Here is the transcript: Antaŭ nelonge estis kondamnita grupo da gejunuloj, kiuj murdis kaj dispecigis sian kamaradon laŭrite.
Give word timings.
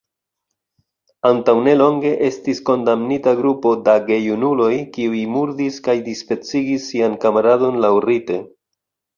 Antaŭ 1.31 1.53
nelonge 1.65 2.13
estis 2.29 2.61
kondamnita 2.69 3.33
grupo 3.43 3.73
da 3.89 3.95
gejunuloj, 4.09 4.73
kiuj 4.97 5.21
murdis 5.37 5.79
kaj 5.89 5.97
dispecigis 6.11 6.89
sian 6.93 7.21
kamaradon 7.27 7.83
laŭrite. 7.87 8.43